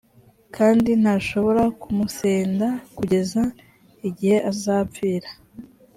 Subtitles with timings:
[0.55, 2.67] kandi ntashobora kumusenda
[2.97, 3.41] kugeza
[4.09, 5.29] igihe azapfira.